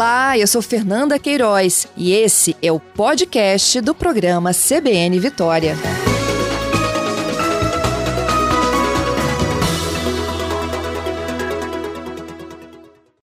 Olá, 0.00 0.38
eu 0.38 0.46
sou 0.46 0.62
Fernanda 0.62 1.18
Queiroz 1.18 1.86
e 1.94 2.10
esse 2.14 2.56
é 2.62 2.72
o 2.72 2.80
podcast 2.80 3.82
do 3.82 3.94
programa 3.94 4.50
CBN 4.54 5.20
Vitória. 5.20 5.74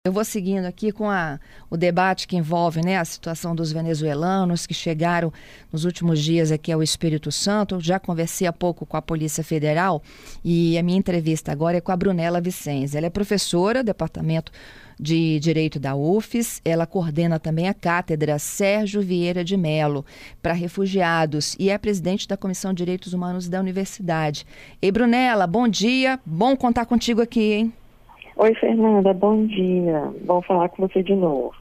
Eu 0.03 0.11
vou 0.11 0.25
seguindo 0.25 0.65
aqui 0.65 0.91
com 0.91 1.09
a, 1.09 1.39
o 1.69 1.77
debate 1.77 2.27
que 2.27 2.35
envolve 2.35 2.81
né, 2.81 2.97
a 2.97 3.05
situação 3.05 3.55
dos 3.55 3.71
venezuelanos 3.71 4.65
que 4.65 4.73
chegaram 4.73 5.31
nos 5.71 5.85
últimos 5.85 6.19
dias 6.19 6.51
aqui 6.51 6.71
ao 6.71 6.81
Espírito 6.81 7.31
Santo. 7.31 7.79
Já 7.79 7.99
conversei 7.99 8.47
há 8.47 8.51
pouco 8.51 8.83
com 8.83 8.97
a 8.97 9.01
Polícia 9.01 9.43
Federal 9.43 10.01
e 10.43 10.75
a 10.75 10.81
minha 10.81 10.97
entrevista 10.97 11.51
agora 11.51 11.77
é 11.77 11.81
com 11.81 11.91
a 11.91 11.95
Brunella 11.95 12.41
Vicens. 12.41 12.95
Ela 12.95 13.05
é 13.05 13.09
professora 13.11 13.83
do 13.83 13.85
Departamento 13.85 14.51
de 15.03 15.37
Direito 15.39 15.79
da 15.79 15.95
UFES. 15.95 16.61
Ela 16.63 16.87
coordena 16.87 17.37
também 17.37 17.67
a 17.67 17.73
cátedra 17.73 18.39
Sérgio 18.39 19.01
Vieira 19.01 19.43
de 19.43 19.57
Melo 19.57 20.05
para 20.41 20.53
refugiados 20.53 21.55
e 21.59 21.69
é 21.69 21.77
presidente 21.77 22.27
da 22.27 22.37
Comissão 22.37 22.73
de 22.73 22.77
Direitos 22.77 23.13
Humanos 23.13 23.49
da 23.49 23.59
Universidade. 23.59 24.45
Ei, 24.81 24.91
Brunella, 24.91 25.45
bom 25.45 25.67
dia. 25.67 26.19
Bom 26.25 26.55
contar 26.55 26.85
contigo 26.85 27.21
aqui, 27.21 27.53
hein? 27.53 27.73
Oi, 28.35 28.55
Fernanda, 28.55 29.13
bom 29.13 29.45
dia. 29.45 30.11
Bom 30.25 30.41
falar 30.41 30.69
com 30.69 30.87
você 30.87 31.03
de 31.03 31.13
novo. 31.13 31.53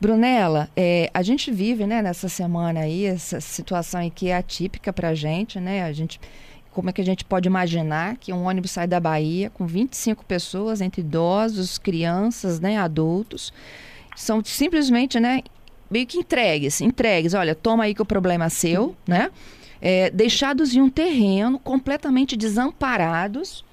Brunella, 0.00 0.68
é, 0.76 1.10
a 1.12 1.22
gente 1.22 1.50
vive 1.50 1.86
né, 1.86 2.00
nessa 2.00 2.28
semana 2.28 2.80
aí, 2.80 3.04
essa 3.04 3.40
situação 3.40 4.08
que 4.08 4.28
é 4.28 4.36
atípica 4.36 4.92
para 4.92 5.08
a 5.08 5.14
gente, 5.14 5.58
né? 5.58 5.84
A 5.84 5.92
gente, 5.92 6.20
como 6.74 6.90
é 6.90 6.92
que 6.92 7.00
a 7.00 7.04
gente 7.04 7.24
pode 7.24 7.48
imaginar 7.48 8.16
que 8.16 8.32
um 8.32 8.44
ônibus 8.44 8.72
sai 8.72 8.86
da 8.86 8.98
Bahia 8.98 9.48
com 9.50 9.64
25 9.66 10.24
pessoas, 10.24 10.80
entre 10.80 11.00
idosos, 11.00 11.78
crianças, 11.78 12.58
né, 12.58 12.76
adultos, 12.76 13.52
são 14.16 14.44
simplesmente, 14.44 15.18
né, 15.20 15.42
meio 15.90 16.06
que 16.06 16.18
entregues, 16.18 16.80
entregues, 16.80 17.32
olha, 17.32 17.54
toma 17.54 17.84
aí 17.84 17.94
que 17.94 18.02
o 18.02 18.04
problema 18.04 18.46
é 18.46 18.48
seu, 18.48 18.96
né? 19.06 19.30
É, 19.80 20.10
deixados 20.10 20.74
em 20.74 20.80
um 20.80 20.88
terreno 20.88 21.58
completamente 21.58 22.36
desamparados, 22.36 23.64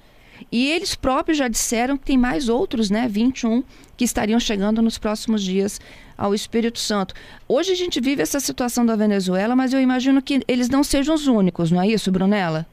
e 0.50 0.70
eles 0.70 0.94
próprios 0.94 1.38
já 1.38 1.48
disseram 1.48 1.96
que 1.96 2.04
tem 2.04 2.18
mais 2.18 2.48
outros, 2.48 2.90
né, 2.90 3.08
21, 3.08 3.62
que 3.96 4.04
estariam 4.04 4.38
chegando 4.38 4.82
nos 4.82 4.98
próximos 4.98 5.42
dias 5.42 5.80
ao 6.16 6.34
Espírito 6.34 6.78
Santo. 6.78 7.14
Hoje 7.48 7.72
a 7.72 7.76
gente 7.76 8.00
vive 8.00 8.22
essa 8.22 8.40
situação 8.40 8.84
da 8.84 8.96
Venezuela, 8.96 9.56
mas 9.56 9.72
eu 9.72 9.80
imagino 9.80 10.20
que 10.20 10.42
eles 10.46 10.68
não 10.68 10.84
sejam 10.84 11.14
os 11.14 11.26
únicos, 11.26 11.70
não 11.70 11.80
é 11.80 11.88
isso, 11.88 12.10
Brunella? 12.12 12.66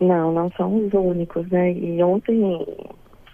Não, 0.00 0.32
não 0.32 0.50
são 0.52 0.76
os 0.76 0.92
únicos, 0.92 1.48
né? 1.50 1.72
E 1.72 2.02
ontem, 2.02 2.66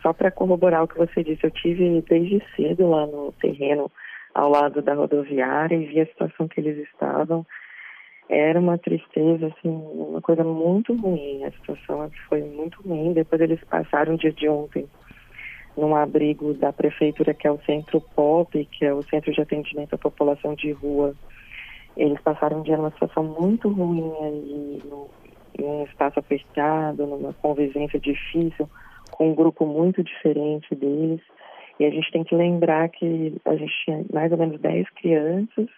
só 0.00 0.12
para 0.12 0.30
corroborar 0.30 0.84
o 0.84 0.88
que 0.88 0.98
você 0.98 1.24
disse, 1.24 1.44
eu 1.44 1.50
tive 1.50 2.02
desde 2.08 2.42
cedo 2.54 2.88
lá 2.88 3.06
no 3.06 3.32
terreno 3.41 3.91
ao 4.34 4.50
lado 4.50 4.80
da 4.80 4.94
rodoviária 4.94 5.77
e 5.77 5.86
vi 5.86 6.00
a 6.00 6.06
situação 6.06 6.48
que 6.48 6.60
eles 6.60 6.78
estavam 6.88 7.44
era 8.28 8.58
uma 8.58 8.78
tristeza, 8.78 9.48
assim, 9.48 9.69
uma 9.69 10.22
coisa 10.22 10.42
muito 10.42 10.94
ruim. 10.94 11.44
A 11.44 11.50
situação 11.50 12.10
foi 12.28 12.42
muito 12.42 12.80
ruim. 12.82 13.12
Depois 13.12 13.41
eles 13.42 13.62
passaram 13.64 14.14
o 14.14 14.19
dia 14.19 14.32
de 14.32 14.48
ontem 14.48 14.86
num 15.76 15.94
abrigo 15.94 16.54
da 16.54 16.72
prefeitura, 16.72 17.34
que 17.34 17.47
é 17.47 17.50
o 17.50 17.60
Centro 17.60 18.00
POP, 18.00 18.64
que 18.66 18.86
é 18.86 18.94
o 18.94 19.02
Centro 19.02 19.32
de 19.32 19.41
Atendimento 19.41 19.94
à 19.94 19.98
População 19.98 20.54
de 20.54 20.72
Rua. 20.72 21.14
Eles 21.94 22.19
passaram 22.22 22.60
um 22.60 22.62
dia 22.62 22.76
numa 22.76 22.91
situação 22.92 23.22
muito 23.22 23.69
ruim 23.69 24.10
ali, 24.22 24.82
no, 24.84 25.10
em 25.58 25.64
um 25.64 25.84
espaço 25.84 26.19
apertado, 26.19 27.06
numa 27.06 27.33
convivência 27.34 27.98
difícil, 27.98 28.69
com 29.11 29.31
um 29.31 29.34
grupo 29.34 29.67
muito 29.67 30.03
diferente 30.03 30.75
deles. 30.75 31.20
E 31.81 31.84
a 31.84 31.91
gente 31.91 32.11
tem 32.12 32.25
que 32.25 32.34
lembrar 32.34 32.89
que 32.89 33.34
a 33.44 33.56
gente 33.56 33.72
tinha 33.84 34.05
mais 34.12 34.31
ou 34.33 34.39
menos 34.39 34.61
10 34.61 34.89
crianças 34.91 35.69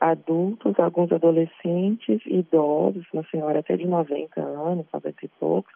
adultos, 0.00 0.78
alguns 0.78 1.12
adolescentes, 1.12 2.20
idosos, 2.24 3.04
uma 3.12 3.24
senhora 3.30 3.58
até 3.60 3.76
de 3.76 3.86
90 3.86 4.40
anos, 4.40 4.86
90 4.92 5.16
e 5.22 5.28
poucos, 5.38 5.72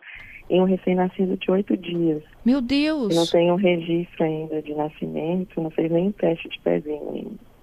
e 0.49 0.61
um 0.61 0.65
recém-nascido 0.65 1.37
de 1.37 1.51
oito 1.51 1.77
dias. 1.77 2.23
Meu 2.45 2.61
Deus! 2.61 3.15
não 3.15 3.27
tem 3.27 3.53
um 3.53 3.57
registro 3.57 4.25
ainda 4.25 4.63
de 4.63 4.75
nascimento, 4.75 5.61
não 5.61 5.71
fez 5.71 5.91
nem 5.91 6.11
teste 6.13 6.49
de 6.49 6.59
pezinho 6.61 7.11
ainda. 7.11 7.54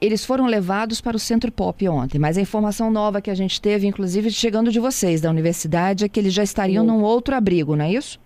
Eles 0.00 0.24
foram 0.24 0.46
levados 0.46 1.00
para 1.00 1.16
o 1.16 1.20
Centro 1.20 1.50
Pop 1.50 1.88
ontem, 1.88 2.18
mas 2.18 2.36
a 2.36 2.40
informação 2.40 2.90
nova 2.90 3.20
que 3.20 3.30
a 3.30 3.34
gente 3.34 3.60
teve, 3.60 3.86
inclusive 3.86 4.30
chegando 4.30 4.70
de 4.70 4.78
vocês 4.78 5.20
da 5.20 5.30
universidade, 5.30 6.04
é 6.04 6.08
que 6.08 6.20
eles 6.20 6.32
já 6.32 6.42
estariam 6.42 6.84
Sim. 6.84 6.90
num 6.90 7.02
outro 7.02 7.34
abrigo, 7.34 7.74
não 7.74 7.84
é 7.84 7.92
isso? 7.92 8.20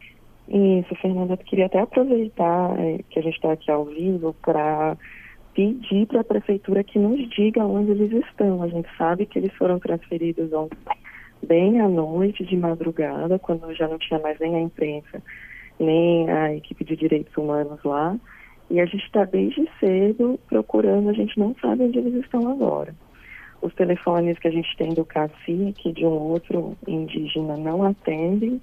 Isso, 0.48 0.94
Fernanda. 0.96 1.34
Eu 1.34 1.38
queria 1.38 1.66
até 1.66 1.80
aproveitar 1.80 2.78
é, 2.78 2.98
que 3.08 3.18
a 3.18 3.22
gente 3.22 3.34
está 3.34 3.52
aqui 3.52 3.70
ao 3.70 3.84
vivo 3.86 4.34
para 4.42 4.96
pedir 5.54 6.06
para 6.06 6.20
a 6.20 6.24
prefeitura 6.24 6.84
que 6.84 6.98
nos 6.98 7.28
diga 7.30 7.64
onde 7.64 7.92
eles 7.92 8.12
estão. 8.26 8.62
A 8.62 8.68
gente 8.68 8.88
sabe 8.98 9.24
que 9.24 9.38
eles 9.38 9.52
foram 9.54 9.78
transferidos 9.78 10.52
ontem, 10.52 10.76
bem 11.42 11.80
à 11.80 11.88
noite, 11.88 12.44
de 12.44 12.56
madrugada, 12.56 13.38
quando 13.38 13.72
já 13.74 13.88
não 13.88 13.98
tinha 13.98 14.18
mais 14.18 14.38
nem 14.38 14.56
a 14.56 14.60
imprensa, 14.60 15.22
nem 15.78 16.28
a 16.28 16.54
equipe 16.54 16.84
de 16.84 16.96
direitos 16.96 17.34
humanos 17.36 17.82
lá. 17.84 18.16
E 18.74 18.80
a 18.80 18.86
gente 18.86 19.04
está 19.04 19.24
desde 19.24 19.68
cedo 19.78 20.36
procurando, 20.48 21.08
a 21.08 21.12
gente 21.12 21.38
não 21.38 21.54
sabe 21.62 21.84
onde 21.84 21.96
eles 21.96 22.24
estão 22.24 22.50
agora. 22.50 22.92
Os 23.62 23.72
telefones 23.72 24.36
que 24.36 24.48
a 24.48 24.50
gente 24.50 24.76
tem 24.76 24.92
do 24.92 25.04
cacique, 25.04 25.92
de 25.92 26.04
um 26.04 26.08
outro 26.08 26.76
indígena, 26.84 27.56
não 27.56 27.84
atendem. 27.84 28.60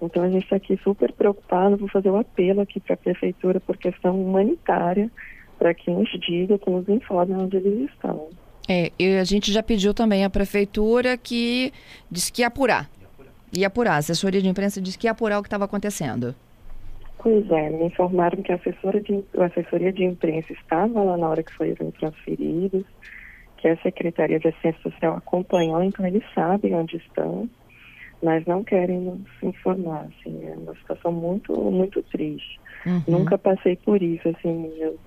Então 0.00 0.22
a 0.22 0.30
gente 0.30 0.44
está 0.44 0.54
aqui 0.54 0.78
super 0.84 1.10
preocupado, 1.10 1.76
vou 1.76 1.88
fazer 1.88 2.10
o 2.10 2.12
um 2.12 2.20
apelo 2.20 2.60
aqui 2.60 2.78
para 2.78 2.94
a 2.94 2.96
prefeitura 2.96 3.58
por 3.58 3.76
questão 3.76 4.22
humanitária, 4.22 5.10
para 5.58 5.74
que 5.74 5.90
nos 5.90 6.08
diga, 6.20 6.56
que 6.56 6.70
nos 6.70 6.88
informe 6.88 7.34
onde 7.34 7.56
eles 7.56 7.90
estão. 7.90 8.28
É, 8.68 8.92
e 8.96 9.16
a 9.16 9.24
gente 9.24 9.50
já 9.50 9.64
pediu 9.64 9.92
também 9.92 10.24
à 10.24 10.30
prefeitura 10.30 11.18
que 11.18 11.72
disse 12.08 12.32
que 12.32 12.42
ia 12.42 12.46
apurar. 12.46 12.88
Ia 13.52 13.66
apurar. 13.66 13.94
A 13.94 13.96
assessoria 13.96 14.40
de 14.40 14.46
imprensa 14.46 14.80
disse 14.80 14.96
que 14.96 15.08
ia 15.08 15.10
apurar 15.10 15.40
o 15.40 15.42
que 15.42 15.48
estava 15.48 15.64
acontecendo. 15.64 16.36
Pois 17.22 17.50
é, 17.50 17.68
me 17.68 17.84
informaram 17.84 18.42
que 18.42 18.50
a, 18.50 18.54
assessora 18.54 18.98
de, 19.00 19.22
a 19.36 19.44
assessoria 19.44 19.92
de 19.92 20.04
imprensa 20.04 20.52
estava 20.54 21.02
lá 21.02 21.18
na 21.18 21.28
hora 21.28 21.42
que 21.42 21.52
foram 21.52 21.90
transferidos, 21.92 22.84
que 23.58 23.68
a 23.68 23.76
Secretaria 23.82 24.40
de 24.40 24.48
Assistência 24.48 24.80
Social 24.82 25.16
acompanhou, 25.16 25.82
então 25.82 26.06
eles 26.06 26.24
sabem 26.34 26.74
onde 26.74 26.96
estão, 26.96 27.48
mas 28.22 28.44
não 28.46 28.64
querem 28.64 29.00
nos 29.00 29.20
informar. 29.42 30.06
Assim, 30.08 30.46
é 30.46 30.54
uma 30.56 30.74
situação 30.76 31.12
muito, 31.12 31.54
muito 31.54 32.02
triste. 32.04 32.58
Uhum. 32.86 33.02
Nunca 33.06 33.36
passei 33.36 33.76
por 33.76 34.02
isso, 34.02 34.26
assim. 34.28 34.72
Eu, 34.78 34.98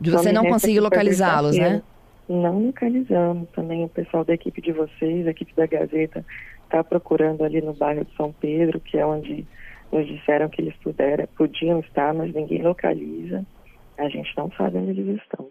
de 0.00 0.10
você 0.10 0.32
não 0.32 0.44
conseguir 0.44 0.80
localizá-los, 0.80 1.56
né? 1.58 1.82
Não 2.26 2.66
localizamos. 2.66 3.46
Também 3.50 3.84
o 3.84 3.88
pessoal 3.88 4.24
da 4.24 4.32
equipe 4.32 4.62
de 4.62 4.72
vocês, 4.72 5.26
a 5.26 5.30
equipe 5.30 5.52
da 5.54 5.66
Gazeta, 5.66 6.24
está 6.64 6.82
procurando 6.82 7.44
ali 7.44 7.60
no 7.60 7.74
bairro 7.74 8.06
de 8.06 8.16
São 8.16 8.32
Pedro, 8.40 8.80
que 8.80 8.96
é 8.96 9.04
onde 9.04 9.46
nos 9.92 10.06
disseram 10.06 10.48
que 10.48 10.60
eles 10.60 10.74
puderam, 10.82 11.26
podiam 11.36 11.80
estar, 11.80 12.12
mas 12.14 12.34
ninguém 12.34 12.62
localiza. 12.62 13.44
A 13.98 14.08
gente 14.08 14.30
não 14.36 14.50
sabe 14.52 14.78
onde 14.78 15.00
eles 15.00 15.20
estão. 15.22 15.48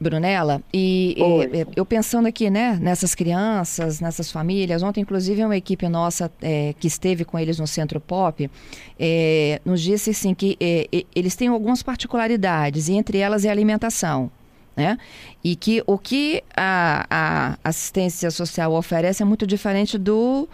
Brunella, 0.00 0.62
e, 0.72 1.14
e, 1.18 1.66
eu 1.76 1.84
pensando 1.84 2.26
aqui, 2.26 2.48
né, 2.48 2.78
nessas 2.80 3.14
crianças, 3.14 4.00
nessas 4.00 4.32
famílias, 4.32 4.82
ontem 4.82 5.02
inclusive 5.02 5.44
uma 5.44 5.58
equipe 5.58 5.86
nossa 5.90 6.32
é, 6.40 6.74
que 6.80 6.86
esteve 6.86 7.22
com 7.22 7.38
eles 7.38 7.58
no 7.58 7.66
Centro 7.66 8.00
Pop, 8.00 8.50
é, 8.98 9.60
nos 9.62 9.82
disse 9.82 10.08
assim 10.08 10.32
que 10.32 10.56
é, 10.58 10.86
eles 11.14 11.36
têm 11.36 11.48
algumas 11.48 11.82
particularidades, 11.82 12.88
e 12.88 12.94
entre 12.94 13.18
elas 13.18 13.44
é 13.44 13.50
a 13.50 13.52
alimentação. 13.52 14.30
Né? 14.74 14.96
E 15.44 15.54
que 15.54 15.82
o 15.86 15.98
que 15.98 16.42
a, 16.56 17.06
a 17.10 17.58
assistência 17.62 18.30
social 18.30 18.72
oferece 18.72 19.22
é 19.22 19.26
muito 19.26 19.46
diferente 19.46 19.98
do, 19.98 20.48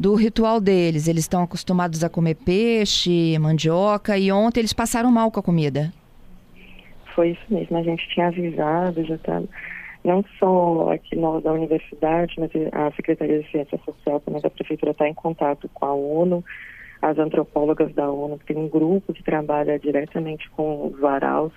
do 0.00 0.16
ritual 0.16 0.60
deles. 0.60 1.06
Eles 1.06 1.24
estão 1.24 1.44
acostumados 1.44 2.02
a 2.02 2.08
comer 2.08 2.34
peixe, 2.34 3.38
mandioca, 3.38 4.18
e 4.18 4.32
ontem 4.32 4.60
eles 4.60 4.72
passaram 4.72 5.12
mal 5.12 5.30
com 5.30 5.38
a 5.38 5.42
comida 5.42 5.92
foi 7.20 7.32
isso 7.32 7.42
mesmo. 7.50 7.76
A 7.76 7.82
gente 7.82 8.08
tinha 8.08 8.28
avisado, 8.28 9.04
já 9.04 9.14
está 9.14 9.42
não 10.02 10.24
só 10.38 10.92
aqui 10.92 11.14
nós 11.14 11.42
da 11.42 11.52
universidade, 11.52 12.34
mas 12.38 12.50
a 12.72 12.90
Secretaria 12.92 13.42
de 13.42 13.50
Ciência 13.50 13.78
Social 13.84 14.20
também 14.20 14.40
da 14.40 14.48
Prefeitura 14.48 14.92
está 14.92 15.06
em 15.06 15.12
contato 15.12 15.68
com 15.74 15.84
a 15.84 15.92
ONU, 15.92 16.42
as 17.02 17.18
antropólogas 17.18 17.92
da 17.94 18.10
ONU, 18.10 18.38
que 18.38 18.46
tem 18.46 18.56
um 18.56 18.68
grupo 18.68 19.12
que 19.12 19.22
trabalha 19.22 19.78
diretamente 19.78 20.48
com 20.50 20.86
os 20.86 20.98
varaus 20.98 21.52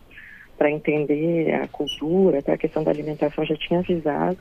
para 0.58 0.70
entender 0.70 1.54
a 1.54 1.68
cultura, 1.70 2.40
até 2.40 2.52
a 2.52 2.58
questão 2.58 2.84
da 2.84 2.92
alimentação, 2.92 3.46
já 3.46 3.56
tinha 3.56 3.80
avisado. 3.80 4.38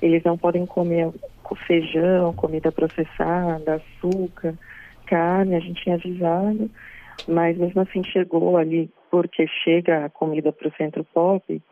Eles 0.00 0.22
não 0.22 0.38
podem 0.38 0.64
comer 0.64 1.10
feijão, 1.54 2.32
comida 2.34 2.70
processada, 2.72 3.74
açúcar, 3.74 4.54
carne, 5.06 5.54
a 5.54 5.60
gente 5.60 5.82
tinha 5.82 5.96
avisado, 5.96 6.70
mas 7.28 7.56
mesmo 7.56 7.80
assim 7.80 8.02
chegou 8.04 8.56
ali 8.56 8.90
porque 9.10 9.46
chega 9.62 10.06
a 10.06 10.10
comida 10.10 10.52
para 10.52 10.68
o 10.68 10.72
centro 10.72 11.04
pop, 11.04 11.62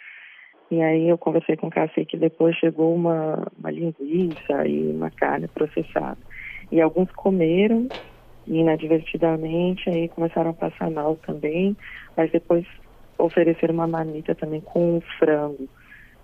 e 0.71 0.81
aí 0.83 1.09
eu 1.09 1.19
conversei 1.19 1.57
com 1.57 1.67
o 1.67 1.71
Cassi 1.71 2.05
que 2.05 2.17
depois 2.17 2.55
chegou 2.57 2.95
uma, 2.95 3.47
uma 3.59 3.71
linguiça 3.71 4.67
e 4.67 4.93
uma 4.93 5.11
carne 5.11 5.49
processada. 5.49 6.19
E 6.71 6.81
alguns 6.81 7.11
comeram, 7.11 7.89
inadvertidamente, 8.47 9.91
aí 9.91 10.09
começaram 10.09 10.51
a 10.51 10.55
passar 10.55 10.89
mal 10.91 11.17
também, 11.17 11.77
mas 12.17 12.31
depois 12.31 12.65
ofereceram 13.19 13.75
uma 13.75 13.89
manita 13.89 14.35
também 14.35 14.61
com 14.61 15.01
frango. 15.19 15.69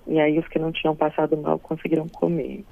E 0.06 0.20
aí 0.20 0.38
os 0.38 0.46
que 0.46 0.60
não 0.60 0.70
tinham 0.70 0.94
passado 0.94 1.36
mal 1.36 1.58
conseguiram 1.58 2.06
comer. 2.08 2.64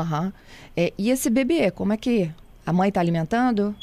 Aham. 0.00 0.24
Uhum. 0.24 0.32
É, 0.76 0.92
e 0.98 1.10
esse 1.10 1.30
bebê, 1.30 1.70
como 1.70 1.92
é 1.92 1.96
que 1.96 2.30
a 2.66 2.72
mãe 2.72 2.88
está 2.88 3.00
alimentando? 3.00 3.74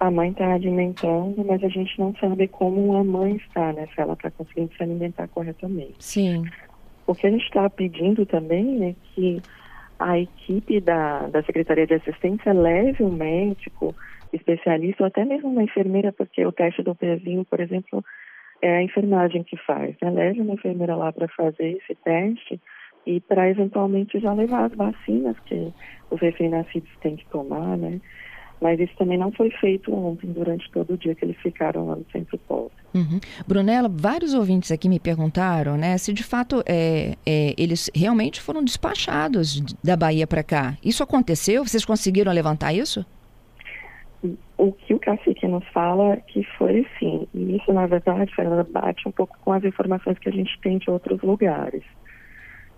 A 0.00 0.10
mãe 0.10 0.30
está 0.30 0.52
alimentando, 0.52 1.44
mas 1.44 1.62
a 1.62 1.68
gente 1.68 1.98
não 1.98 2.14
sabe 2.16 2.48
como 2.48 2.96
a 2.96 3.04
mãe 3.04 3.36
está, 3.36 3.72
né? 3.72 3.86
Se 3.94 4.00
ela 4.00 4.14
está 4.14 4.30
conseguindo 4.30 4.74
se 4.76 4.82
alimentar 4.82 5.28
corretamente. 5.28 5.94
Sim. 5.98 6.44
O 7.06 7.14
que 7.14 7.26
a 7.26 7.30
gente 7.30 7.44
está 7.44 7.68
pedindo 7.68 8.24
também 8.26 8.90
é 8.90 8.94
que 9.14 9.42
a 9.98 10.18
equipe 10.18 10.80
da, 10.80 11.26
da 11.28 11.42
Secretaria 11.42 11.86
de 11.86 11.94
Assistência 11.94 12.52
leve 12.52 13.02
um 13.04 13.12
médico 13.12 13.94
especialista 14.32 15.04
ou 15.04 15.06
até 15.06 15.24
mesmo 15.24 15.48
uma 15.48 15.62
enfermeira, 15.62 16.12
porque 16.12 16.44
o 16.44 16.52
teste 16.52 16.82
do 16.82 16.94
pezinho, 16.94 17.44
por 17.44 17.60
exemplo, 17.60 18.04
é 18.60 18.78
a 18.78 18.82
enfermagem 18.82 19.44
que 19.44 19.56
faz. 19.58 19.94
Né? 20.02 20.10
Leve 20.10 20.40
uma 20.40 20.54
enfermeira 20.54 20.96
lá 20.96 21.12
para 21.12 21.28
fazer 21.28 21.78
esse 21.78 21.94
teste 21.94 22.60
e 23.06 23.20
para 23.20 23.48
eventualmente 23.48 24.18
já 24.18 24.32
levar 24.32 24.64
as 24.64 24.74
vacinas 24.74 25.36
que 25.46 25.72
os 26.10 26.20
recém-nascidos 26.20 26.90
têm 27.00 27.16
que 27.16 27.26
tomar, 27.26 27.76
né? 27.76 28.00
Mas 28.60 28.80
isso 28.80 28.94
também 28.96 29.18
não 29.18 29.30
foi 29.32 29.50
feito 29.50 29.92
ontem, 29.92 30.32
durante 30.32 30.70
todo 30.70 30.94
o 30.94 30.96
dia 30.96 31.14
que 31.14 31.24
eles 31.24 31.36
ficaram 31.38 31.86
lá 31.86 31.96
no 31.96 32.06
centro 32.10 32.38
pós. 32.38 32.70
Uhum. 32.94 33.20
Brunella, 33.46 33.90
vários 33.92 34.32
ouvintes 34.32 34.70
aqui 34.70 34.88
me 34.88 35.00
perguntaram, 35.00 35.76
né, 35.76 35.98
se 35.98 36.12
de 36.12 36.22
fato 36.22 36.62
é, 36.64 37.16
é, 37.26 37.54
eles 37.58 37.90
realmente 37.94 38.40
foram 38.40 38.64
despachados 38.64 39.60
da 39.82 39.96
Bahia 39.96 40.26
para 40.26 40.42
cá. 40.42 40.78
Isso 40.82 41.02
aconteceu? 41.02 41.64
Vocês 41.64 41.84
conseguiram 41.84 42.32
levantar 42.32 42.72
isso? 42.72 43.04
O 44.56 44.72
que 44.72 44.94
o 44.94 44.98
cacique 44.98 45.46
nos 45.46 45.66
fala 45.68 46.16
que 46.28 46.42
foi 46.56 46.86
sim. 46.98 47.26
E 47.34 47.56
isso, 47.56 47.70
na 47.72 47.86
verdade, 47.86 48.34
Fernanda, 48.34 48.64
bate 48.64 49.06
um 49.06 49.12
pouco 49.12 49.36
com 49.44 49.52
as 49.52 49.62
informações 49.64 50.18
que 50.18 50.28
a 50.28 50.32
gente 50.32 50.58
tem 50.60 50.78
de 50.78 50.88
outros 50.88 51.20
lugares. 51.20 51.82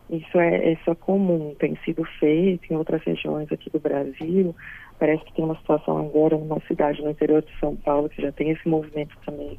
Isso 0.08 0.38
é, 0.38 0.72
isso 0.72 0.90
é 0.90 0.94
comum, 0.94 1.54
tem 1.58 1.76
sido 1.84 2.04
feito 2.18 2.72
em 2.72 2.76
outras 2.76 3.02
regiões 3.02 3.50
aqui 3.50 3.68
do 3.70 3.80
Brasil. 3.80 4.54
Parece 4.98 5.24
que 5.24 5.34
tem 5.34 5.44
uma 5.44 5.56
situação 5.56 5.98
agora 5.98 6.36
numa 6.36 6.60
cidade 6.60 7.02
no 7.02 7.10
interior 7.10 7.42
de 7.42 7.58
São 7.58 7.74
Paulo 7.76 8.08
que 8.08 8.22
já 8.22 8.30
tem 8.32 8.50
esse 8.50 8.68
movimento 8.68 9.16
também 9.24 9.58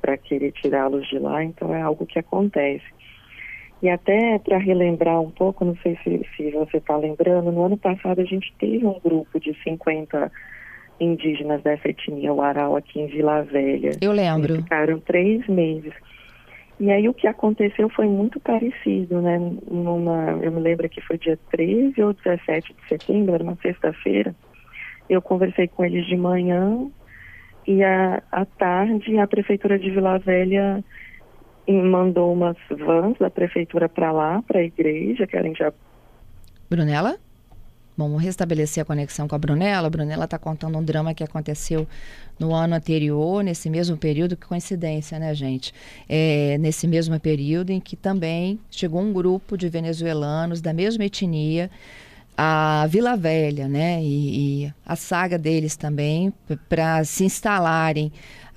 para 0.00 0.16
querer 0.16 0.52
tirá-los 0.52 1.06
de 1.08 1.18
lá, 1.18 1.42
então 1.42 1.74
é 1.74 1.80
algo 1.80 2.06
que 2.06 2.18
acontece. 2.18 2.84
E 3.82 3.88
até 3.88 4.38
para 4.38 4.58
relembrar 4.58 5.20
um 5.20 5.30
pouco, 5.30 5.64
não 5.64 5.76
sei 5.76 5.98
se, 6.04 6.26
se 6.36 6.50
você 6.50 6.76
está 6.76 6.96
lembrando, 6.96 7.50
no 7.50 7.64
ano 7.64 7.78
passado 7.78 8.20
a 8.20 8.24
gente 8.24 8.52
teve 8.58 8.84
um 8.84 9.00
grupo 9.00 9.40
de 9.40 9.54
50 9.62 10.30
indígenas 11.00 11.62
dessa 11.62 11.88
etnia, 11.88 12.32
o 12.32 12.42
Aral, 12.42 12.76
aqui 12.76 13.00
em 13.00 13.06
Vila 13.06 13.42
Velha. 13.42 13.92
Eu 14.00 14.12
lembro. 14.12 14.52
Eles 14.52 14.62
ficaram 14.64 15.00
três 15.00 15.46
meses. 15.48 15.94
E 16.80 16.90
aí 16.90 17.06
o 17.10 17.14
que 17.14 17.26
aconteceu 17.26 17.90
foi 17.90 18.06
muito 18.06 18.40
parecido, 18.40 19.20
né? 19.20 19.38
Numa, 19.70 20.30
eu 20.42 20.50
me 20.50 20.60
lembro 20.60 20.88
que 20.88 21.02
foi 21.02 21.18
dia 21.18 21.38
13 21.50 22.02
ou 22.02 22.14
17 22.14 22.72
de 22.72 22.88
setembro, 22.88 23.34
era 23.34 23.44
uma 23.44 23.58
sexta-feira. 23.60 24.34
Eu 25.06 25.20
conversei 25.20 25.68
com 25.68 25.84
eles 25.84 26.06
de 26.06 26.16
manhã 26.16 26.90
e 27.66 27.84
à, 27.84 28.46
tarde 28.56 29.18
a 29.18 29.26
prefeitura 29.26 29.78
de 29.78 29.90
Vila 29.90 30.18
Velha 30.18 30.82
mandou 31.68 32.32
umas 32.32 32.56
vans 32.70 33.18
da 33.18 33.28
prefeitura 33.28 33.86
para 33.86 34.10
lá, 34.10 34.42
para 34.42 34.60
a 34.60 34.64
igreja, 34.64 35.26
que 35.26 35.36
era 35.36 35.46
em 35.46 35.54
Jab... 35.54 35.74
Brunella? 36.70 37.18
Vamos 37.96 38.22
restabelecer 38.22 38.82
a 38.82 38.84
conexão 38.84 39.28
com 39.28 39.34
a 39.34 39.38
Brunella. 39.38 39.86
A 39.86 39.90
Brunella 39.90 40.24
está 40.24 40.38
contando 40.38 40.78
um 40.78 40.82
drama 40.82 41.12
que 41.12 41.22
aconteceu 41.22 41.86
no 42.38 42.54
ano 42.54 42.74
anterior, 42.74 43.44
nesse 43.44 43.68
mesmo 43.68 43.96
período, 43.96 44.36
que 44.36 44.46
coincidência, 44.46 45.18
né, 45.18 45.34
gente? 45.34 45.74
É, 46.08 46.56
nesse 46.58 46.88
mesmo 46.88 47.18
período 47.20 47.70
em 47.70 47.80
que 47.80 47.96
também 47.96 48.58
chegou 48.70 49.00
um 49.00 49.12
grupo 49.12 49.56
de 49.56 49.68
venezuelanos 49.68 50.60
da 50.60 50.72
mesma 50.72 51.04
etnia 51.04 51.70
a 52.42 52.86
Vila 52.88 53.18
Velha, 53.18 53.68
né? 53.68 54.02
E, 54.02 54.64
e 54.64 54.74
a 54.86 54.96
saga 54.96 55.36
deles 55.36 55.76
também 55.76 56.32
para 56.70 57.04
se 57.04 57.22
instalarem 57.22 58.10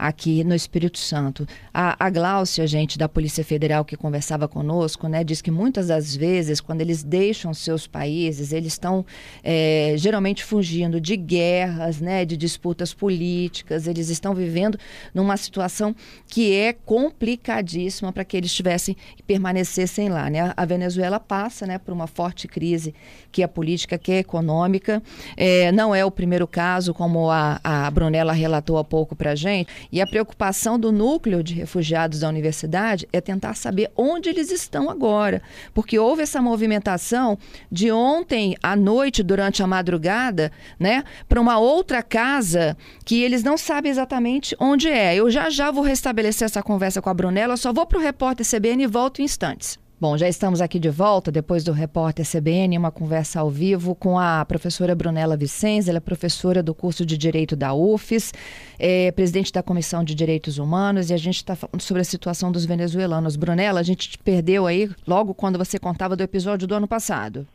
aqui 0.03 0.43
no 0.43 0.53
Espírito 0.53 0.97
Santo. 0.97 1.47
A, 1.73 1.95
a 2.05 2.09
Gláucia, 2.09 2.67
gente, 2.67 2.97
da 2.97 3.07
Polícia 3.07 3.41
Federal 3.41 3.85
que 3.85 3.95
conversava 3.95 4.49
conosco, 4.49 5.07
né, 5.07 5.23
diz 5.23 5.41
que 5.41 5.49
muitas 5.49 5.87
das 5.87 6.13
vezes, 6.13 6.59
quando 6.59 6.81
eles 6.81 7.03
deixam 7.03 7.53
seus 7.53 7.87
países, 7.87 8.51
eles 8.51 8.73
estão 8.73 9.05
é, 9.41 9.93
geralmente 9.95 10.43
fugindo 10.43 10.99
de 10.99 11.15
guerras, 11.15 12.01
né, 12.01 12.25
de 12.25 12.35
disputas 12.35 12.93
políticas, 12.93 13.87
eles 13.87 14.09
estão 14.09 14.35
vivendo 14.35 14.77
numa 15.13 15.37
situação 15.37 15.95
que 16.27 16.53
é 16.53 16.73
complicadíssima 16.73 18.11
para 18.11 18.25
que 18.25 18.35
eles 18.35 18.53
tivessem 18.53 18.97
permanecessem 19.25 20.09
lá. 20.09 20.29
Né? 20.29 20.53
A 20.57 20.65
Venezuela 20.65 21.17
passa 21.17 21.65
né, 21.65 21.77
por 21.77 21.93
uma 21.93 22.07
forte 22.07 22.45
crise, 22.45 22.93
que 23.31 23.41
é 23.41 23.47
política, 23.47 23.97
que 23.97 24.11
é 24.11 24.19
econômica. 24.19 25.01
É, 25.37 25.71
não 25.71 25.95
é 25.95 26.03
o 26.03 26.11
primeiro 26.11 26.45
caso, 26.45 26.93
como 26.93 27.31
a, 27.31 27.61
a 27.63 27.89
Brunella 27.89 28.33
relatou 28.33 28.77
há 28.77 28.83
pouco 28.83 29.15
para 29.15 29.31
a 29.31 29.35
gente, 29.35 29.69
e 29.93 30.01
a 30.01 30.07
preocupação 30.07 30.79
do 30.79 30.91
núcleo 30.91 31.43
de 31.43 31.53
refugiados 31.53 32.21
da 32.21 32.27
universidade 32.27 33.07
é 33.13 33.21
tentar 33.21 33.53
saber 33.53 33.91
onde 33.95 34.27
eles 34.27 34.51
estão 34.51 34.89
agora, 34.89 35.39
porque 35.71 35.99
houve 35.99 36.23
essa 36.23 36.41
movimentação 36.41 37.37
de 37.71 37.91
ontem 37.91 38.57
à 38.63 38.75
noite, 38.75 39.21
durante 39.21 39.61
a 39.61 39.67
madrugada, 39.67 40.51
né, 40.79 41.03
para 41.29 41.39
uma 41.39 41.59
outra 41.59 42.01
casa 42.01 42.75
que 43.05 43.21
eles 43.21 43.43
não 43.43 43.55
sabem 43.55 43.91
exatamente 43.91 44.55
onde 44.59 44.89
é. 44.89 45.13
Eu 45.13 45.29
já 45.29 45.51
já 45.51 45.69
vou 45.69 45.83
restabelecer 45.83 46.47
essa 46.47 46.63
conversa 46.63 46.99
com 46.99 47.11
a 47.11 47.13
Brunella, 47.13 47.55
só 47.55 47.71
vou 47.71 47.85
para 47.85 47.99
o 47.99 48.01
repórter 48.01 48.47
CBN 48.49 48.85
e 48.85 48.87
volto 48.87 49.21
em 49.21 49.25
instantes. 49.25 49.82
Bom, 50.03 50.17
já 50.17 50.27
estamos 50.27 50.59
aqui 50.59 50.79
de 50.79 50.89
volta 50.89 51.31
depois 51.31 51.63
do 51.63 51.71
repórter 51.71 52.25
CBN, 52.29 52.77
uma 52.77 52.91
conversa 52.91 53.39
ao 53.39 53.49
vivo 53.49 53.95
com 53.95 54.19
a 54.19 54.43
professora 54.43 54.93
Brunella 54.93 55.37
Vicenza, 55.37 55.89
ela 55.89 55.99
é 55.99 56.01
professora 56.01 56.61
do 56.61 56.75
curso 56.75 57.05
de 57.05 57.17
Direito 57.17 57.55
da 57.55 57.73
UFES, 57.73 58.33
é 58.77 59.13
presidente 59.13 59.53
da 59.53 59.63
Comissão 59.63 60.03
de 60.03 60.13
Direitos 60.13 60.57
Humanos 60.57 61.09
e 61.09 61.13
a 61.13 61.17
gente 61.17 61.37
está 61.37 61.55
falando 61.55 61.79
sobre 61.79 62.01
a 62.01 62.03
situação 62.03 62.51
dos 62.51 62.65
venezuelanos. 62.65 63.37
Brunella, 63.37 63.79
a 63.79 63.83
gente 63.83 64.09
te 64.09 64.17
perdeu 64.17 64.67
aí 64.67 64.89
logo 65.07 65.33
quando 65.33 65.57
você 65.57 65.79
contava 65.79 66.17
do 66.17 66.21
episódio 66.21 66.67
do 66.67 66.75
ano 66.75 66.85
passado. 66.85 67.47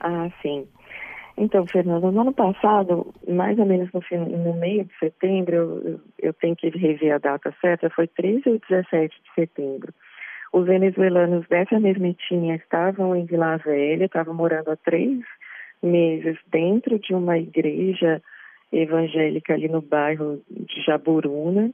Ah, 0.00 0.28
sim. 0.42 0.66
Então, 1.38 1.66
Fernando, 1.66 2.12
no 2.12 2.20
ano 2.20 2.34
passado, 2.34 3.14
mais 3.26 3.58
ou 3.58 3.64
menos 3.64 3.90
no, 3.94 4.02
fim, 4.02 4.18
no 4.18 4.52
meio 4.52 4.84
de 4.84 4.98
setembro, 4.98 5.54
eu, 5.54 6.00
eu 6.18 6.32
tenho 6.34 6.54
que 6.54 6.68
rever 6.68 7.14
a 7.14 7.18
data 7.18 7.50
certa, 7.62 7.88
foi 7.88 8.06
13 8.08 8.42
ou 8.46 8.60
17 8.68 9.08
de 9.08 9.34
setembro. 9.34 9.94
Os 10.56 10.64
venezuelanos 10.64 11.46
dessa 11.48 11.78
mesma 11.78 12.08
etnia 12.08 12.54
estavam 12.54 13.14
em 13.14 13.26
Vila 13.26 13.58
Velha, 13.58 14.06
estavam 14.06 14.32
morando 14.32 14.70
há 14.70 14.76
três 14.76 15.20
meses 15.82 16.38
dentro 16.50 16.98
de 16.98 17.12
uma 17.12 17.36
igreja 17.36 18.22
evangélica 18.72 19.52
ali 19.52 19.68
no 19.68 19.82
bairro 19.82 20.40
de 20.48 20.80
Jaburuna. 20.80 21.70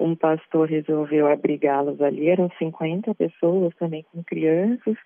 Um 0.00 0.16
pastor 0.16 0.68
resolveu 0.68 1.28
abrigá-los 1.28 2.00
ali, 2.00 2.28
eram 2.28 2.50
50 2.58 3.14
pessoas 3.14 3.72
também 3.76 4.04
com 4.10 4.24
crianças. 4.24 4.96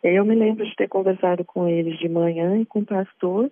Eu 0.00 0.24
me 0.24 0.36
lembro 0.36 0.64
de 0.64 0.76
ter 0.76 0.86
conversado 0.86 1.44
com 1.44 1.66
eles 1.66 1.98
de 1.98 2.08
manhã 2.08 2.60
e 2.60 2.64
com 2.64 2.78
o 2.78 2.86
pastor, 2.86 3.50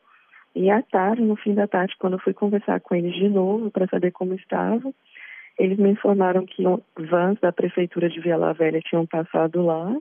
e 0.54 0.70
à 0.70 0.80
tarde, 0.82 1.20
no 1.20 1.34
fim 1.34 1.52
da 1.52 1.66
tarde, 1.66 1.96
quando 1.98 2.12
eu 2.12 2.20
fui 2.20 2.32
conversar 2.32 2.78
com 2.78 2.94
eles 2.94 3.12
de 3.16 3.28
novo 3.28 3.72
para 3.72 3.88
saber 3.88 4.12
como 4.12 4.34
estavam, 4.34 4.94
eles 5.58 5.78
me 5.78 5.90
informaram 5.90 6.44
que 6.44 6.64
vans 6.99 7.38
da 7.40 7.52
prefeitura 7.52 8.08
de 8.08 8.20
Vila 8.20 8.52
Velha 8.52 8.80
tinham 8.80 9.06
passado 9.06 9.64
lá, 9.64 9.96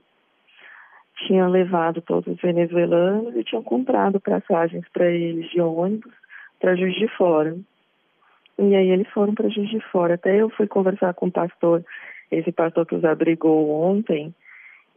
tinham 1.26 1.48
levado 1.48 2.02
todos 2.02 2.32
os 2.32 2.40
venezuelanos 2.40 3.36
e 3.36 3.44
tinham 3.44 3.62
comprado 3.62 4.20
passagens 4.20 4.84
para 4.92 5.10
eles 5.10 5.48
de 5.50 5.60
ônibus 5.60 6.12
para 6.60 6.74
Juiz 6.74 6.94
de 6.96 7.08
Fora. 7.08 7.56
E 8.58 8.74
aí 8.74 8.88
eles 8.90 9.08
foram 9.10 9.34
para 9.34 9.48
Juiz 9.48 9.70
de 9.70 9.80
Fora. 9.90 10.14
Até 10.14 10.40
eu 10.40 10.50
fui 10.50 10.66
conversar 10.66 11.14
com 11.14 11.26
o 11.26 11.32
pastor, 11.32 11.84
esse 12.30 12.50
pastor 12.50 12.86
que 12.86 12.94
os 12.94 13.04
abrigou 13.04 13.70
ontem, 13.70 14.34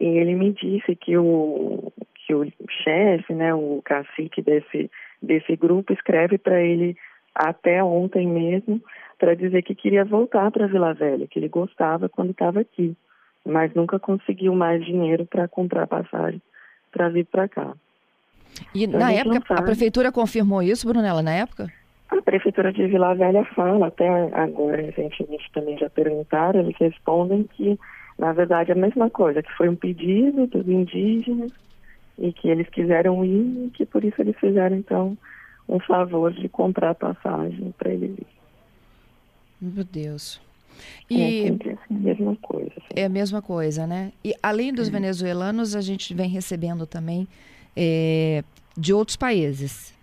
e 0.00 0.04
ele 0.04 0.34
me 0.34 0.52
disse 0.52 0.94
que 0.96 1.16
o 1.16 1.92
que 2.14 2.34
o 2.34 2.46
chefe, 2.84 3.32
né, 3.32 3.54
o 3.54 3.80
cacique 3.84 4.42
desse 4.42 4.90
desse 5.20 5.56
grupo 5.56 5.92
escreve 5.92 6.38
para 6.38 6.60
ele 6.60 6.96
até 7.34 7.82
ontem 7.82 8.26
mesmo 8.26 8.82
para 9.18 9.34
dizer 9.34 9.62
que 9.62 9.74
queria 9.74 10.04
voltar 10.04 10.50
para 10.50 10.66
Vila 10.66 10.94
Velha, 10.94 11.26
que 11.26 11.38
ele 11.38 11.48
gostava 11.48 12.08
quando 12.08 12.30
estava 12.30 12.60
aqui, 12.60 12.96
mas 13.44 13.74
nunca 13.74 13.98
conseguiu 13.98 14.54
mais 14.54 14.84
dinheiro 14.84 15.26
para 15.26 15.48
comprar 15.48 15.86
passagem 15.86 16.40
para 16.92 17.08
vir 17.08 17.26
para 17.26 17.48
cá. 17.48 17.74
E 18.74 18.84
então, 18.84 18.98
na 18.98 19.12
época, 19.12 19.54
a 19.54 19.62
prefeitura 19.62 20.12
confirmou 20.12 20.62
isso, 20.62 20.86
Brunella, 20.86 21.22
na 21.22 21.32
época? 21.32 21.66
A 22.08 22.22
prefeitura 22.22 22.72
de 22.72 22.86
Vila 22.86 23.14
Velha 23.14 23.44
fala, 23.54 23.88
até 23.88 24.08
agora 24.32 24.80
recentemente 24.80 25.50
também 25.52 25.76
já 25.76 25.90
perguntaram, 25.90 26.60
eles 26.60 26.76
respondem 26.78 27.42
que, 27.54 27.78
na 28.18 28.32
verdade, 28.32 28.70
é 28.70 28.74
a 28.74 28.78
mesma 28.78 29.10
coisa, 29.10 29.42
que 29.42 29.52
foi 29.52 29.68
um 29.68 29.76
pedido 29.76 30.46
dos 30.46 30.66
indígenas 30.66 31.52
e 32.18 32.32
que 32.32 32.48
eles 32.48 32.68
quiseram 32.70 33.24
ir 33.24 33.66
e 33.66 33.70
que 33.74 33.84
por 33.84 34.02
isso 34.04 34.20
eles 34.20 34.36
fizeram, 34.38 34.76
então, 34.76 35.16
um 35.68 35.78
favor 35.80 36.32
de 36.32 36.48
comprar 36.48 36.94
passagem 36.94 37.72
para 37.76 37.92
ele 37.92 38.08
vir. 38.08 38.26
Meu 39.60 39.84
Deus. 39.84 40.40
É 41.10 41.14
e 41.14 41.46
é 41.46 41.48
a 41.48 41.94
mesma 41.94 42.36
coisa. 42.36 42.72
Assim. 42.76 42.88
É 42.94 43.04
a 43.04 43.08
mesma 43.08 43.42
coisa, 43.42 43.86
né? 43.86 44.12
E 44.24 44.34
além 44.42 44.72
dos 44.72 44.88
é. 44.88 44.90
venezuelanos, 44.90 45.74
a 45.74 45.80
gente 45.80 46.14
vem 46.14 46.28
recebendo 46.28 46.86
também 46.86 47.26
é, 47.76 48.42
de 48.76 48.92
outros 48.94 49.16
países. 49.16 49.94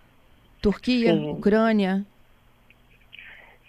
Turquia, 0.62 1.14
Sim. 1.14 1.32
Ucrânia. 1.32 2.06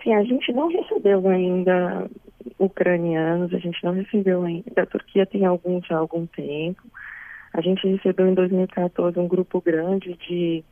Sim, 0.02 0.14
a 0.14 0.24
gente 0.24 0.52
não 0.52 0.68
recebeu 0.68 1.28
ainda 1.28 2.10
ucranianos, 2.58 3.52
a 3.52 3.58
gente 3.58 3.82
não 3.84 3.92
recebeu 3.92 4.44
ainda. 4.44 4.70
Da 4.74 4.86
Turquia 4.86 5.26
tem 5.26 5.44
algum 5.44 5.80
já 5.82 5.96
há 5.96 5.98
algum 5.98 6.26
tempo. 6.26 6.82
A 7.52 7.60
gente 7.60 7.86
recebeu 7.86 8.28
em 8.28 8.34
2014 8.34 9.18
um 9.18 9.28
grupo 9.28 9.60
grande 9.60 10.14
de 10.28 10.64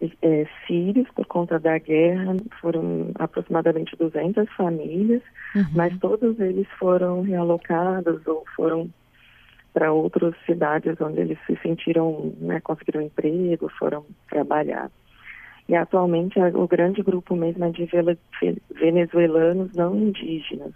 é, 0.00 0.46
sírios 0.66 1.08
por 1.14 1.26
conta 1.26 1.58
da 1.58 1.78
guerra, 1.78 2.36
foram 2.60 3.10
aproximadamente 3.16 3.96
200 3.96 4.48
famílias, 4.52 5.22
uhum. 5.54 5.64
mas 5.74 5.98
todos 5.98 6.38
eles 6.40 6.66
foram 6.78 7.22
realocados 7.22 8.26
ou 8.26 8.44
foram 8.56 8.88
para 9.72 9.92
outras 9.92 10.34
cidades 10.46 11.00
onde 11.00 11.20
eles 11.20 11.38
se 11.46 11.56
sentiram, 11.62 12.32
né, 12.38 12.60
conseguiram 12.60 13.02
emprego, 13.02 13.70
foram 13.78 14.04
trabalhar. 14.28 14.90
E 15.68 15.74
atualmente 15.76 16.40
o 16.40 16.66
grande 16.66 17.02
grupo 17.02 17.36
mesmo 17.36 17.64
é 17.64 17.70
de 17.70 17.88
venezuelanos 18.74 19.72
não 19.74 19.94
indígenas. 19.94 20.72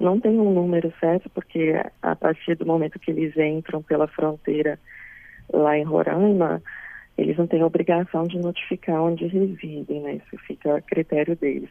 Não 0.00 0.18
tem 0.18 0.40
um 0.40 0.52
número 0.52 0.92
certo, 0.98 1.30
porque 1.30 1.74
a 2.02 2.16
partir 2.16 2.56
do 2.56 2.66
momento 2.66 2.98
que 2.98 3.10
eles 3.10 3.36
entram 3.36 3.82
pela 3.82 4.08
fronteira 4.08 4.78
lá 5.52 5.76
em 5.78 5.84
Roraima, 5.84 6.60
eles 7.20 7.36
não 7.36 7.46
têm 7.46 7.62
obrigação 7.62 8.26
de 8.26 8.38
notificar 8.38 9.02
onde 9.02 9.26
residem, 9.26 10.00
né? 10.00 10.14
Isso 10.14 10.42
fica 10.46 10.76
a 10.76 10.80
critério 10.80 11.36
deles. 11.36 11.68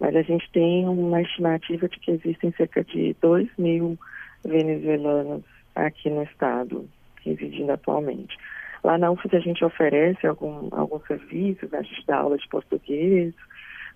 Mas 0.00 0.16
a 0.16 0.22
gente 0.22 0.50
tem 0.50 0.88
uma 0.88 1.22
estimativa 1.22 1.88
de 1.88 1.98
que 2.00 2.10
existem 2.10 2.52
cerca 2.56 2.82
de 2.82 3.14
2 3.20 3.48
mil 3.56 3.96
venezuelanos 4.44 5.44
aqui 5.74 6.10
no 6.10 6.24
estado, 6.24 6.88
residindo 7.24 7.70
atualmente. 7.70 8.36
Lá 8.82 8.98
na 8.98 9.10
UFES 9.10 9.34
a 9.34 9.38
gente 9.38 9.64
oferece 9.64 10.26
algum, 10.26 10.68
alguns 10.72 11.06
serviços, 11.06 11.72
a 11.72 11.82
gente 11.82 12.04
dá 12.04 12.18
aula 12.18 12.36
de 12.36 12.48
português, 12.48 13.34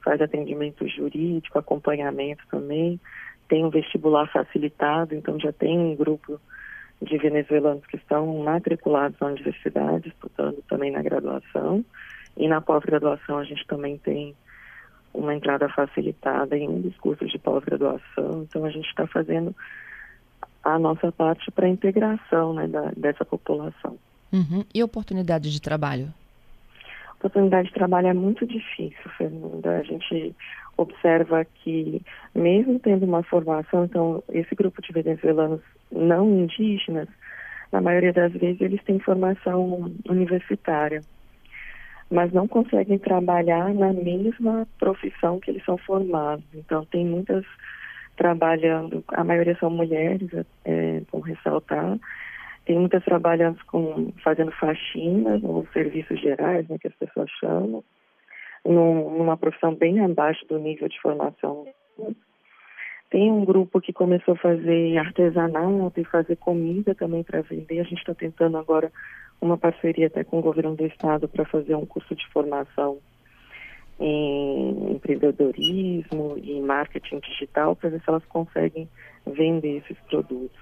faz 0.05 0.21
atendimento 0.21 0.87
jurídico, 0.87 1.59
acompanhamento 1.59 2.45
também, 2.49 3.01
tem 3.49 3.65
um 3.65 3.71
vestibular 3.71 4.31
facilitado, 4.33 5.15
então 5.15 5.39
já 5.39 5.53
tem 5.53 5.79
um 5.79 5.97
grupo 5.97 6.41
de 7.03 7.19
venezuelanos 7.19 7.85
que 7.87 7.97
estão 7.97 8.39
matriculados 8.39 9.19
na 9.21 9.29
universidade, 9.29 10.09
estudando 10.09 10.63
também 10.69 10.91
na 10.91 11.03
graduação. 11.03 11.85
E 12.37 12.49
na 12.49 12.61
pós-graduação 12.61 13.39
a 13.39 13.45
gente 13.45 13.67
também 13.67 13.99
tem 13.99 14.35
uma 15.13 15.35
entrada 15.35 15.69
facilitada 15.69 16.57
em 16.57 16.69
um 16.69 16.81
dos 16.81 16.97
cursos 16.99 17.31
de 17.31 17.39
pós-graduação. 17.39 18.47
Então 18.49 18.65
a 18.65 18.71
gente 18.71 18.89
está 18.89 19.07
fazendo 19.07 19.55
a 20.63 20.79
nossa 20.79 21.11
parte 21.11 21.51
para 21.51 21.67
a 21.67 21.69
integração 21.71 22.55
né, 22.55 22.69
da, 22.69 22.93
dessa 22.97 23.25
população. 23.25 23.99
Uhum. 24.33 24.65
E 24.73 24.83
oportunidade 24.83 25.53
de 25.53 25.61
trabalho? 25.61 26.09
Oportunidade 27.19 27.69
de 27.69 27.75
trabalho 27.75 28.09
é 28.09 28.15
muito 28.15 28.47
difícil, 28.47 29.11
Fernanda. 29.19 29.79
A 29.79 29.83
gente 29.83 30.35
observa 30.77 31.45
que, 31.45 32.03
mesmo 32.35 32.79
tendo 32.79 33.05
uma 33.05 33.23
formação, 33.23 33.85
então, 33.85 34.23
esse 34.31 34.55
grupo 34.55 34.81
de 34.83 34.93
venezuelanos 34.93 35.61
não 35.91 36.29
indígenas, 36.29 37.09
na 37.71 37.81
maioria 37.81 38.13
das 38.13 38.33
vezes 38.33 38.61
eles 38.61 38.83
têm 38.85 38.99
formação 38.99 39.91
universitária, 40.09 41.01
mas 42.11 42.33
não 42.33 42.47
conseguem 42.47 42.99
trabalhar 42.99 43.73
na 43.73 43.93
mesma 43.93 44.67
profissão 44.79 45.41
que 45.41 45.51
eles 45.51 45.65
são 45.65 45.79
formados. 45.79 46.45
Então, 46.55 46.85
tem 46.85 47.07
muitas 47.07 47.45
trabalhando, 48.17 49.03
a 49.09 49.25
maioria 49.25 49.57
são 49.59 49.71
mulheres, 49.71 50.29
é, 50.65 51.03
vou 51.11 51.23
ressaltar, 51.23 51.99
tem 52.65 52.79
muitas 52.79 53.03
trabalhando 53.05 53.59
com, 53.67 54.13
fazendo 54.23 54.53
faxinas 54.53 55.43
ou 55.43 55.67
serviços 55.73 56.21
gerais, 56.21 56.69
né, 56.69 56.77
que 56.79 56.89
as 56.89 56.95
pessoas 56.95 57.31
chamam, 57.41 57.83
num, 58.65 59.19
numa 59.19 59.37
profissão 59.37 59.75
bem 59.75 60.01
abaixo 60.01 60.47
do 60.47 60.59
nível 60.59 60.89
de 60.89 61.01
formação. 61.01 61.67
Tem 63.11 63.31
um 63.31 63.45
grupo 63.45 63.81
que 63.81 63.93
começou 63.93 64.35
a 64.35 64.39
fazer 64.39 64.97
artesanato 64.97 66.01
e 66.01 66.05
fazer 66.05 66.37
comida 66.37 66.95
também 66.95 67.23
para 67.23 67.43
vender. 67.43 67.81
A 67.81 67.85
gente 67.85 67.99
está 67.99 68.15
tentando 68.15 68.57
agora 68.57 68.91
uma 69.41 69.59
parceria 69.59 70.07
até 70.07 70.25
com 70.25 70.39
o 70.39 70.43
governo 70.43 70.75
do 70.75 70.87
estado 70.87 71.29
para 71.29 71.45
fazer 71.45 71.75
um 71.75 71.85
curso 71.85 72.15
de 72.15 72.27
formação 72.29 72.99
em 74.01 74.93
empreendedorismo 74.93 76.39
e 76.39 76.61
marketing 76.61 77.21
digital 77.21 77.77
para 77.77 77.91
ver 77.91 78.01
se 78.01 78.09
elas 78.09 78.25
conseguem 78.27 78.89
vender 79.27 79.79
esses 79.79 79.99
produtos. 80.09 80.59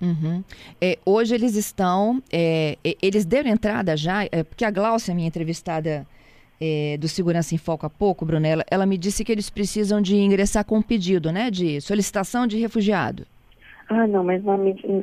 Uhum. 0.00 0.44
É, 0.80 0.98
hoje 1.06 1.34
eles 1.34 1.56
estão, 1.56 2.22
é, 2.30 2.76
eles 3.00 3.24
deram 3.24 3.50
entrada 3.50 3.96
já, 3.96 4.24
é, 4.24 4.42
porque 4.42 4.64
a 4.64 4.70
Glaucia, 4.70 5.14
minha 5.14 5.28
entrevistada 5.28 6.06
é, 6.60 6.96
do 6.98 7.08
Segurança 7.08 7.54
em 7.54 7.58
Foco 7.58 7.86
há 7.86 7.90
pouco, 7.90 8.24
Brunella, 8.24 8.64
ela 8.70 8.86
me 8.86 8.96
disse 8.96 9.24
que 9.24 9.32
eles 9.32 9.50
precisam 9.50 10.00
de 10.00 10.16
ingressar 10.16 10.64
com 10.64 10.78
um 10.78 10.82
pedido, 10.82 11.30
né, 11.32 11.50
de 11.50 11.80
solicitação 11.80 12.46
de 12.46 12.58
refugiado. 12.58 13.26
Ah, 13.88 14.06
não, 14.06 14.24
mas 14.24 14.42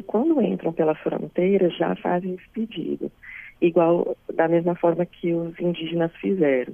quando 0.07 0.41
entram 0.41 0.73
pela 0.73 0.95
fronteira 0.95 1.69
já 1.69 1.95
fazem 1.97 2.33
esse 2.33 2.49
pedido, 2.49 3.11
igual 3.61 4.17
da 4.33 4.47
mesma 4.47 4.75
forma 4.75 5.05
que 5.05 5.33
os 5.33 5.59
indígenas 5.59 6.11
fizeram. 6.15 6.73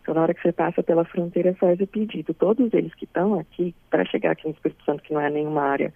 Então, 0.00 0.14
na 0.14 0.22
hora 0.22 0.34
que 0.34 0.42
você 0.42 0.50
passa 0.50 0.82
pela 0.82 1.04
fronteira, 1.04 1.54
faz 1.54 1.78
o 1.80 1.86
pedido. 1.86 2.34
Todos 2.34 2.72
eles 2.74 2.92
que 2.94 3.04
estão 3.04 3.38
aqui, 3.38 3.74
para 3.88 4.04
chegar 4.04 4.32
aqui 4.32 4.48
no 4.48 4.54
Espírito 4.54 4.84
Santo, 4.84 5.02
que 5.02 5.14
não 5.14 5.20
é 5.20 5.30
nenhuma 5.30 5.62
área 5.62 5.92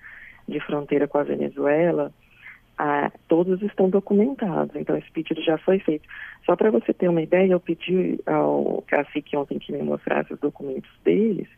de 0.46 0.60
fronteira 0.60 1.08
com 1.08 1.18
a 1.18 1.24
Venezuela, 1.24 2.12
todos 3.28 3.62
estão 3.62 3.88
documentados, 3.88 4.74
então 4.76 4.96
esse 4.96 5.10
pedido 5.10 5.42
já 5.42 5.56
foi 5.58 5.78
feito. 5.78 6.06
Só 6.44 6.54
para 6.54 6.70
você 6.70 6.92
ter 6.92 7.08
uma 7.08 7.22
ideia, 7.22 7.52
eu 7.52 7.60
pedi 7.60 8.18
ao 8.26 8.84
cacique 8.86 9.36
ontem 9.36 9.58
que 9.58 9.72
me 9.72 9.82
mostrasse 9.82 10.32
os 10.32 10.40
documentos 10.40 10.90
deles, 11.04 11.48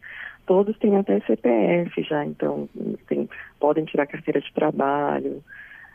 todos 0.47 0.79
têm 0.79 0.97
até 0.97 1.21
CPF 1.21 2.03
já, 2.03 2.25
então 2.25 2.69
tem, 3.07 3.29
podem 3.61 3.85
tirar 3.85 4.07
carteira 4.07 4.41
de 4.41 4.53
trabalho, 4.53 5.43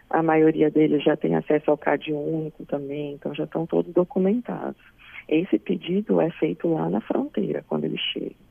a 0.09 0.21
maioria 0.21 0.69
deles 0.69 1.03
já 1.03 1.17
tem 1.17 1.35
acesso 1.35 1.71
ao 1.71 1.77
CAD 1.77 2.13
único 2.13 2.65
também, 2.65 3.13
então 3.13 3.33
já 3.33 3.45
estão 3.45 3.65
todos 3.65 3.91
documentados. 3.93 4.81
Esse 5.27 5.57
pedido 5.57 6.21
é 6.21 6.29
feito 6.31 6.71
lá 6.71 6.89
na 6.89 7.01
fronteira, 7.01 7.63
quando 7.67 7.85
eles 7.85 7.99
chegam. 8.11 8.43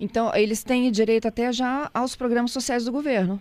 Então, 0.00 0.34
eles 0.34 0.64
têm 0.64 0.90
direito 0.90 1.28
até 1.28 1.52
já 1.52 1.90
aos 1.92 2.16
programas 2.16 2.50
sociais 2.50 2.84
do 2.84 2.92
governo? 2.92 3.40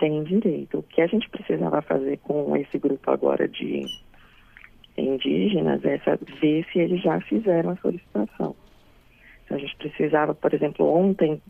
Tem 0.00 0.24
direito. 0.24 0.78
O 0.78 0.82
que 0.82 1.02
a 1.02 1.06
gente 1.06 1.28
precisava 1.28 1.82
fazer 1.82 2.16
com 2.18 2.56
esse 2.56 2.78
grupo 2.78 3.10
agora 3.10 3.46
de 3.46 3.84
indígenas 4.96 5.84
é 5.84 6.00
ver 6.40 6.66
se 6.72 6.78
eles 6.78 7.02
já 7.02 7.20
fizeram 7.20 7.70
a 7.70 7.76
solicitação. 7.76 8.56
Então, 9.44 9.56
a 9.56 9.60
gente 9.60 9.76
precisava, 9.76 10.34
por 10.34 10.52
exemplo, 10.54 10.86
ontem 10.86 11.40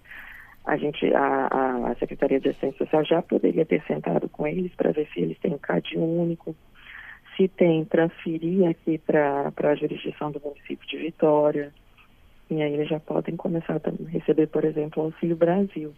a 0.66 0.76
gente, 0.76 1.12
a, 1.14 1.90
a 1.90 1.94
Secretaria 1.94 2.38
de 2.38 2.50
Assistência 2.50 2.84
Social 2.84 3.04
já 3.04 3.22
poderia 3.22 3.64
ter 3.64 3.82
sentado 3.86 4.28
com 4.28 4.46
eles 4.46 4.74
para 4.74 4.92
ver 4.92 5.08
se 5.12 5.20
eles 5.20 5.38
têm 5.38 5.56
CAD 5.56 5.96
único, 5.96 6.54
se 7.36 7.48
tem 7.48 7.84
transferir 7.84 8.68
aqui 8.68 8.98
para 8.98 9.52
a 9.56 9.74
jurisdição 9.74 10.30
do 10.30 10.40
município 10.40 10.86
de 10.88 10.98
Vitória. 10.98 11.72
E 12.50 12.60
aí 12.60 12.74
eles 12.74 12.88
já 12.88 12.98
podem 12.98 13.36
começar 13.36 13.76
a 13.76 14.10
receber, 14.10 14.48
por 14.48 14.64
exemplo, 14.64 15.02
o 15.02 15.06
Auxílio 15.06 15.36
Brasil. 15.36 15.94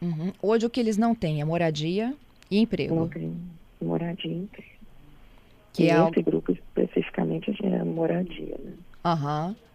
Uhum. 0.00 0.32
Hoje 0.42 0.66
o 0.66 0.70
que 0.70 0.80
eles 0.80 0.96
não 0.96 1.14
têm 1.14 1.40
é 1.40 1.44
moradia 1.44 2.14
e 2.50 2.58
emprego. 2.58 2.94
Não 2.94 3.08
tem 3.08 3.36
moradia 3.80 4.30
e 4.30 4.36
emprego. 4.36 4.76
Que 5.72 5.84
e 5.84 5.90
é 5.90 6.08
esse 6.08 6.22
grupo 6.22 6.52
especificamente 6.52 7.54
é 7.64 7.84
moradia, 7.84 8.56
né? 8.62 8.72
Aham. 9.04 9.48
Uhum. 9.48 9.66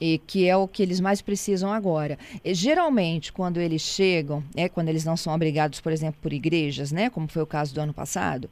E 0.00 0.18
que 0.18 0.48
é 0.48 0.56
o 0.56 0.66
que 0.66 0.82
eles 0.82 0.98
mais 0.98 1.22
precisam 1.22 1.72
agora. 1.72 2.18
E, 2.44 2.52
geralmente, 2.54 3.32
quando 3.32 3.60
eles 3.60 3.82
chegam, 3.82 4.42
é 4.56 4.68
quando 4.68 4.88
eles 4.88 5.04
não 5.04 5.16
são 5.16 5.32
abrigados, 5.32 5.80
por 5.80 5.92
exemplo, 5.92 6.18
por 6.20 6.32
igrejas, 6.32 6.90
né, 6.90 7.08
como 7.08 7.28
foi 7.28 7.40
o 7.40 7.46
caso 7.46 7.72
do 7.72 7.80
ano 7.80 7.94
passado, 7.94 8.50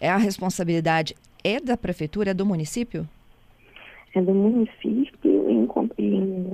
é 0.00 0.08
a 0.08 0.16
responsabilidade 0.16 1.14
é 1.44 1.60
da 1.60 1.76
prefeitura, 1.76 2.30
é 2.32 2.34
do 2.34 2.44
município? 2.44 3.08
É 4.12 4.20
do 4.20 4.34
município 4.34 5.48
em, 5.48 5.68
em 5.98 6.52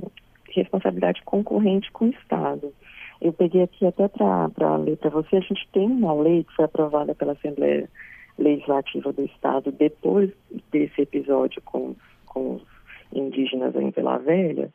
responsabilidade 0.49 1.23
concorrente 1.25 1.91
com 1.91 2.05
o 2.05 2.09
Estado. 2.09 2.71
Eu 3.21 3.33
peguei 3.33 3.63
aqui 3.63 3.85
até 3.85 4.07
para 4.07 4.75
ler 4.77 4.97
para 4.97 5.09
você, 5.09 5.37
a 5.37 5.41
gente 5.41 5.67
tem 5.71 5.87
uma 5.87 6.13
lei 6.13 6.43
que 6.43 6.55
foi 6.55 6.65
aprovada 6.65 7.15
pela 7.15 7.33
Assembleia 7.33 7.89
Legislativa 8.37 9.13
do 9.13 9.23
Estado 9.23 9.71
depois 9.71 10.31
desse 10.71 11.01
episódio 11.01 11.61
com, 11.61 11.95
com 12.25 12.55
os 12.55 12.63
indígenas 13.13 13.75
em 13.75 13.91
Vila 13.91 14.17
Velha, 14.17 14.73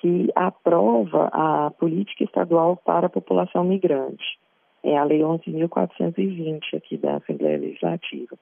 que 0.00 0.30
aprova 0.34 1.28
a 1.32 1.70
política 1.70 2.24
estadual 2.24 2.76
para 2.76 3.06
a 3.06 3.10
população 3.10 3.64
migrante. 3.64 4.38
É 4.82 4.96
a 4.96 5.04
Lei 5.04 5.20
11.420 5.20 6.74
aqui 6.74 6.96
da 6.96 7.16
Assembleia 7.16 7.58
Legislativa. 7.58 8.36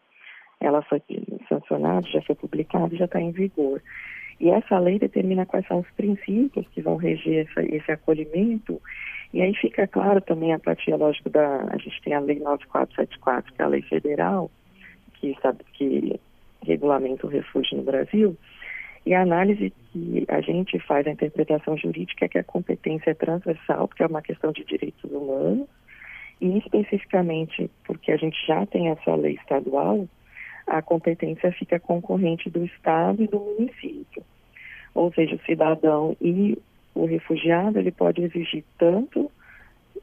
ela 0.61 0.83
foi 0.83 1.03
sancionada, 1.49 2.07
já 2.09 2.23
foi 2.23 2.37
publicada, 2.37 2.97
já 2.97 3.05
está 3.07 3.21
em 3.21 3.33
vigor. 3.33 3.83
E 4.41 4.51
essa 4.51 4.79
lei 4.79 4.99
determina 4.99 5.47
quais 5.47 5.67
são 5.67 5.81
os 5.81 5.91
princípios 5.91 6.67
que 6.69 6.81
vão 6.81 6.97
reger 6.97 7.47
essa, 7.49 7.63
esse 7.63 7.91
acolhimento. 7.91 8.81
E 9.33 9.43
aí 9.43 9.55
fica 9.55 9.87
claro 9.87 10.21
também 10.21 10.53
a 10.53 10.59
partir, 10.59 10.95
lógico, 10.95 11.29
da. 11.29 11.67
A 11.71 11.77
gente 11.77 12.01
tem 12.03 12.15
a 12.15 12.21
Lei 12.21 12.39
9474, 12.39 13.53
que 13.53 13.61
é 13.61 13.65
a 13.65 13.69
lei 13.69 13.83
federal, 13.83 14.51
que, 15.15 15.37
sabe, 15.43 15.65
que 15.73 16.19
regulamenta 16.65 17.27
o 17.27 17.31
refúgio 17.31 17.77
no 17.77 17.83
Brasil. 17.83 18.37
E 19.05 19.15
a 19.15 19.23
análise 19.23 19.73
que 19.93 20.25
a 20.29 20.41
gente 20.41 20.79
faz, 20.81 21.07
a 21.07 21.11
interpretação 21.11 21.77
jurídica, 21.77 22.25
é 22.25 22.29
que 22.29 22.39
a 22.39 22.45
competência 22.45 23.11
é 23.11 23.15
transversal, 23.15 23.89
porque 23.89 24.03
é 24.03 24.07
uma 24.07 24.23
questão 24.23 24.53
de 24.53 24.65
direitos 24.65 25.11
humanos, 25.11 25.67
e 26.41 26.59
especificamente 26.59 27.71
porque 27.85 28.13
a 28.13 28.17
gente 28.17 28.37
já 28.47 28.65
tem 28.67 28.89
essa 28.89 29.15
lei 29.15 29.35
estadual, 29.35 30.07
a 30.69 30.83
competência 30.83 31.51
fica 31.53 31.81
concorrente 31.81 32.51
do 32.51 32.65
Estado 32.65 33.23
e 33.23 33.27
do 33.27 33.41
município. 33.41 34.23
Ou 34.95 35.13
seja, 35.13 35.35
o 35.35 35.45
cidadão 35.45 36.17
e 36.21 36.59
o 36.95 37.07
refugiado, 37.07 37.79
ele 37.79 37.91
pode 37.91 38.23
exigir 38.23 38.65
tanto 38.77 39.31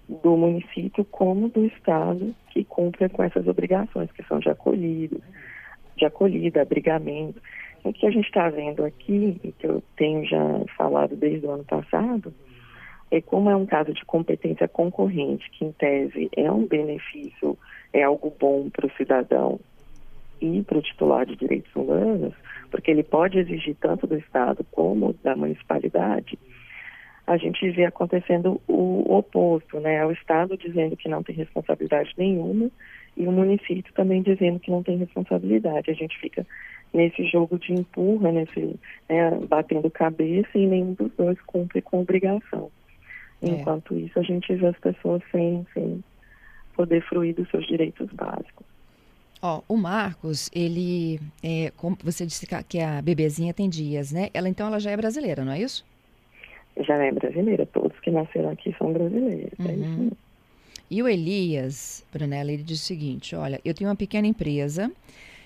do 0.10 0.36
município 0.36 1.06
como 1.06 1.50
do 1.50 1.66
Estado 1.66 2.34
que 2.50 2.64
cumpra 2.64 3.10
com 3.10 3.24
essas 3.24 3.48
obrigações, 3.48 4.12
que 4.12 4.24
são 4.24 4.40
de 4.40 4.50
acolhida, 4.50 5.18
de 5.96 6.06
acolhida, 6.06 6.62
abrigamento. 6.62 7.42
O 7.84 7.94
que 7.94 8.08
a 8.08 8.12
gente 8.12 8.26
está 8.26 8.50
vendo 8.50 8.84
aqui, 8.84 9.40
e 9.44 9.52
que 9.52 9.68
eu 9.68 9.84
tenho 9.96 10.26
já 10.26 10.62
falado 10.76 11.16
desde 11.16 11.46
o 11.46 11.52
ano 11.52 11.64
passado, 11.64 12.34
é 13.12 13.22
como 13.22 13.50
é 13.50 13.56
um 13.56 13.66
caso 13.66 13.94
de 13.94 14.04
competência 14.06 14.68
concorrente, 14.68 15.50
que 15.52 15.66
em 15.66 15.72
tese 15.72 16.30
é 16.36 16.52
um 16.52 16.66
benefício, 16.66 17.58
é 17.94 18.04
algo 18.04 18.34
bom 18.40 18.70
para 18.70 18.88
o 18.88 18.92
cidadão 18.92 19.60
e 20.42 20.62
para 20.64 20.78
o 20.78 20.82
titular 20.82 21.26
de 21.26 21.36
direitos 21.36 21.74
humanos, 21.76 22.34
porque 22.70 22.92
ele 22.92 23.04
pode 23.04 23.40
exigir 23.40 23.76
tanto 23.80 24.08
do 24.08 24.18
Estado 24.18 24.66
como 24.72 25.14
da 25.24 25.36
municipalidade, 25.36 26.38
a 27.28 27.38
gente 27.38 27.70
vê 27.72 27.86
acontecendo 27.86 28.62
o 28.68 29.16
oposto, 29.16 29.80
né? 29.80 30.06
O 30.06 30.12
Estado 30.12 30.56
dizendo 30.56 30.96
que 30.96 31.10
não 31.10 31.24
tem 31.24 31.36
responsabilidade 31.36 32.14
nenhuma 32.18 32.70
e 33.18 33.28
o 33.28 33.32
município 33.32 33.92
também 33.94 34.22
dizendo 34.22 34.60
que 34.60 34.70
não 34.70 34.84
tem 34.84 34.98
responsabilidade. 34.98 35.90
A 35.90 35.94
gente 35.94 36.18
fica 36.20 36.46
nesse 36.94 37.26
jogo 37.26 37.58
de 37.58 37.74
empurra, 37.74 38.32
nesse, 38.32 38.80
né, 39.10 39.32
batendo 39.50 39.90
cabeça 39.90 40.50
e 40.54 40.68
nenhum 40.68 40.94
dos 40.94 41.12
dois 41.14 41.40
cumpre 41.42 41.82
com 41.82 42.02
obrigação. 42.02 42.70
É. 43.42 43.48
Enquanto 43.50 43.98
isso, 43.98 44.20
a 44.20 44.24
gente 44.24 44.54
vê 44.54 44.68
as 44.68 44.78
pessoas 44.78 45.22
sem, 45.32 45.66
sem 45.74 46.04
poder 46.76 47.02
fruir 47.02 47.34
dos 47.34 47.50
seus 47.50 47.66
direitos 47.66 48.12
básicos. 48.12 48.66
Ó, 49.48 49.62
o 49.68 49.78
Marcos, 49.78 50.50
ele, 50.52 51.20
é, 51.44 51.72
como 51.78 51.96
você 52.04 52.26
disse 52.26 52.48
que 52.68 52.80
a 52.80 53.00
bebezinha 53.00 53.54
tem 53.54 53.70
dias, 53.70 54.12
né? 54.12 54.30
Ela 54.34 54.50
então 54.50 54.66
ela 54.66 54.80
já 54.80 54.90
é 54.90 54.98
brasileira, 54.98 55.46
não 55.46 55.52
é 55.52 55.62
isso? 55.62 55.86
Já 56.80 56.96
é 56.96 57.12
brasileira. 57.12 57.64
Todos 57.68 58.00
que 58.00 58.10
nasceram 58.10 58.50
aqui 58.50 58.76
são 58.80 58.92
brasileiros. 58.92 59.54
Uhum. 59.60 60.10
É 60.12 60.16
e 60.90 61.04
o 61.04 61.08
Elias, 61.08 62.04
Brunella, 62.12 62.52
ele 62.52 62.64
diz 62.64 62.82
o 62.82 62.86
seguinte: 62.86 63.36
olha, 63.36 63.62
eu 63.64 63.76
tenho 63.76 63.88
uma 63.88 63.96
pequena 63.96 64.26
empresa 64.26 64.92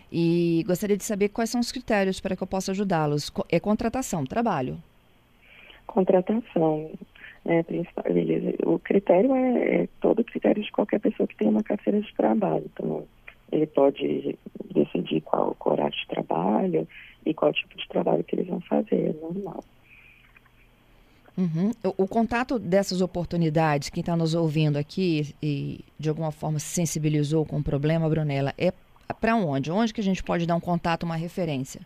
e 0.09 0.63
gostaria 0.65 0.95
de 0.95 1.03
saber 1.03 1.27
quais 1.27 1.49
são 1.49 1.59
os 1.59 1.69
critérios 1.69 2.21
para 2.21 2.37
que 2.37 2.43
eu 2.43 2.47
possa 2.47 2.71
ajudá-los. 2.71 3.29
É 3.51 3.59
contratação, 3.59 4.25
trabalho. 4.25 4.77
Contratação. 5.85 6.89
É, 7.43 7.63
principal, 7.63 8.05
beleza. 8.13 8.53
O 8.65 8.79
critério 8.79 9.35
é, 9.35 9.81
é 9.81 9.87
todo 9.99 10.19
o 10.19 10.23
critério 10.23 10.63
de 10.63 10.71
qualquer 10.71 10.99
pessoa 10.99 11.27
que 11.27 11.35
tem 11.35 11.49
uma 11.49 11.63
carteira 11.63 11.99
de 11.99 12.13
trabalho. 12.13 12.63
Então, 12.73 13.05
ele 13.51 13.67
pode 13.67 14.37
decidir 14.73 15.21
qual, 15.21 15.55
qual 15.55 15.73
horário 15.73 15.95
de 15.95 16.07
trabalho 16.07 16.87
e 17.25 17.33
qual 17.33 17.53
tipo 17.53 17.75
de 17.77 17.87
trabalho 17.87 18.23
que 18.23 18.35
eles 18.35 18.47
vão 18.47 18.61
fazer, 18.61 19.09
é 19.09 19.13
normal. 19.13 19.63
Uhum. 21.37 21.71
O, 21.83 22.03
o, 22.03 22.07
contato 22.07 22.59
dessas 22.59 22.99
oportunidades, 23.01 23.89
quem 23.89 24.01
está 24.01 24.15
nos 24.15 24.35
ouvindo 24.35 24.77
aqui 24.77 25.33
e 25.41 25.85
de 25.97 26.09
alguma 26.09 26.31
forma 26.31 26.59
se 26.59 26.67
sensibilizou 26.67 27.45
com 27.45 27.59
o 27.59 27.63
problema, 27.63 28.09
Brunella, 28.09 28.53
é 28.57 28.73
para 29.21 29.35
onde? 29.35 29.71
Onde 29.71 29.93
que 29.93 30.01
a 30.01 30.03
gente 30.03 30.21
pode 30.21 30.45
dar 30.45 30.55
um 30.55 30.59
contato, 30.59 31.03
uma 31.03 31.15
referência? 31.15 31.81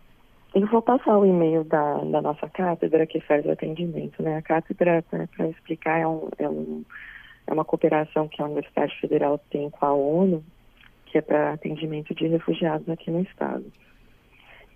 Eu 0.55 0.67
vou 0.67 0.81
passar 0.81 1.17
o 1.17 1.25
e-mail 1.25 1.63
da, 1.63 1.97
da 1.97 2.21
nossa 2.21 2.47
cátedra 2.49 3.05
que 3.05 3.19
faz 3.21 3.45
o 3.45 3.51
atendimento. 3.51 4.21
Né? 4.21 4.37
A 4.37 4.41
cátedra, 4.41 5.03
para 5.09 5.47
explicar, 5.47 5.99
é, 5.99 6.07
um, 6.07 6.29
é, 6.37 6.49
um, 6.49 6.83
é 7.47 7.53
uma 7.53 7.65
cooperação 7.65 8.27
que 8.27 8.41
a 8.41 8.45
Universidade 8.45 8.95
Federal 8.99 9.39
tem 9.49 9.69
com 9.69 9.85
a 9.85 9.93
ONU 9.93 10.43
que 11.13 11.19
é 11.19 11.21
para 11.21 11.53
atendimento 11.53 12.13
de 12.15 12.25
refugiados 12.25 12.89
aqui 12.89 13.11
no 13.11 13.21
estado. 13.21 13.63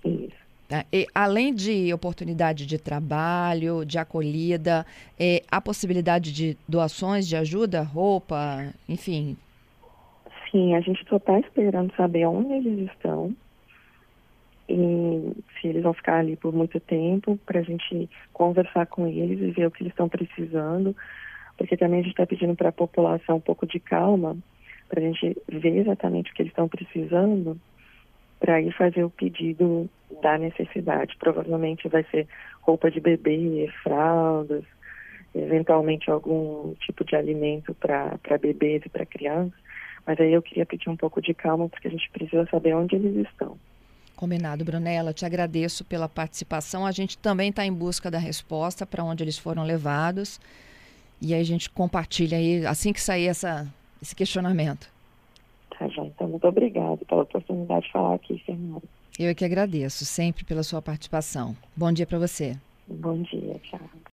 Isso. 0.03 0.43
Tá? 0.67 0.83
E, 0.91 1.05
além 1.13 1.53
de 1.53 1.93
oportunidade 1.93 2.65
de 2.65 2.79
trabalho, 2.79 3.85
de 3.85 3.99
acolhida, 3.99 4.83
é, 5.19 5.43
há 5.51 5.61
possibilidade 5.61 6.33
de 6.33 6.57
doações 6.67 7.27
de 7.27 7.35
ajuda, 7.35 7.83
roupa, 7.83 8.73
enfim? 8.89 9.37
Sim, 10.49 10.73
a 10.73 10.81
gente 10.81 11.07
só 11.07 11.17
está 11.17 11.39
esperando 11.41 11.93
saber 11.95 12.25
onde 12.25 12.53
eles 12.53 12.89
estão 12.89 13.35
e 14.67 15.33
se 15.59 15.67
eles 15.67 15.83
vão 15.83 15.93
ficar 15.93 16.17
ali 16.17 16.35
por 16.35 16.53
muito 16.53 16.79
tempo, 16.79 17.37
para 17.45 17.59
a 17.59 17.63
gente 17.63 18.09
conversar 18.33 18.87
com 18.87 19.07
eles 19.07 19.39
e 19.39 19.51
ver 19.51 19.67
o 19.67 19.71
que 19.71 19.83
eles 19.83 19.93
estão 19.93 20.09
precisando, 20.09 20.95
porque 21.57 21.77
também 21.77 21.99
a 21.99 22.03
gente 22.03 22.11
está 22.11 22.25
pedindo 22.25 22.55
para 22.55 22.69
a 22.69 22.73
população 22.73 23.37
um 23.37 23.41
pouco 23.41 23.65
de 23.65 23.79
calma, 23.79 24.35
para 24.89 24.99
a 24.99 25.03
gente 25.03 25.37
ver 25.47 25.77
exatamente 25.77 26.31
o 26.31 26.35
que 26.35 26.41
eles 26.41 26.51
estão 26.51 26.67
precisando, 26.67 27.59
para 28.39 28.61
ir 28.61 28.71
fazer 28.73 29.03
o 29.03 29.09
pedido 29.09 29.89
da 30.21 30.37
necessidade. 30.37 31.15
Provavelmente 31.17 31.87
vai 31.87 32.03
ser 32.05 32.27
roupa 32.61 32.91
de 32.91 32.99
bebê, 32.99 33.71
fraldas, 33.83 34.63
eventualmente 35.33 36.09
algum 36.09 36.73
tipo 36.75 37.03
de 37.03 37.15
alimento 37.15 37.73
para 37.75 38.37
bebês 38.39 38.81
e 38.85 38.89
para 38.89 39.05
crianças, 39.05 39.59
mas 40.05 40.19
aí 40.19 40.33
eu 40.33 40.41
queria 40.41 40.65
pedir 40.65 40.89
um 40.89 40.97
pouco 40.97 41.21
de 41.21 41.33
calma, 41.33 41.67
porque 41.67 41.87
a 41.87 41.91
gente 41.91 42.09
precisa 42.11 42.45
saber 42.47 42.75
onde 42.75 42.95
eles 42.95 43.27
estão. 43.27 43.57
Combinado, 44.15 44.63
Brunella. 44.63 45.13
Te 45.13 45.25
agradeço 45.25 45.83
pela 45.85 46.07
participação. 46.07 46.85
A 46.85 46.91
gente 46.91 47.17
também 47.17 47.49
está 47.49 47.65
em 47.65 47.73
busca 47.73 48.09
da 48.09 48.17
resposta 48.17 48.85
para 48.85 49.03
onde 49.03 49.23
eles 49.23 49.37
foram 49.37 49.63
levados. 49.63 50.39
E 51.21 51.33
aí 51.33 51.41
a 51.41 51.45
gente 51.45 51.69
compartilha 51.69 52.37
aí 52.37 52.65
assim 52.65 52.91
que 52.93 53.01
sair 53.01 53.27
essa, 53.27 53.67
esse 54.01 54.15
questionamento. 54.15 54.89
Tá, 55.77 55.87
já. 55.87 56.03
Então, 56.03 56.27
muito 56.27 56.47
obrigada 56.47 56.97
pela 57.05 57.23
oportunidade 57.23 57.85
de 57.85 57.91
falar 57.91 58.15
aqui, 58.15 58.41
Fernanda. 58.45 58.83
Eu 59.17 59.29
é 59.29 59.33
que 59.33 59.45
agradeço 59.45 60.05
sempre 60.05 60.43
pela 60.43 60.63
sua 60.63 60.81
participação. 60.81 61.55
Bom 61.75 61.91
dia 61.91 62.05
para 62.05 62.19
você. 62.19 62.57
Bom 62.87 63.21
dia, 63.21 63.59
tchau. 63.63 63.79